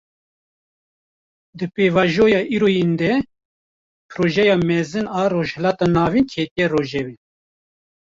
[1.57, 3.11] Di pêvajoya îroyîn de,
[4.11, 7.15] Projeya Mezin a Rojhilata Navîn ketiye rojevê